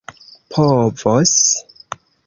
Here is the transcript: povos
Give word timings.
povos 0.49 1.39